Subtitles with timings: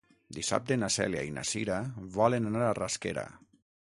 [0.35, 1.77] Dissabte na Cèlia i na Cira
[2.17, 3.29] volen anar a Rasquera.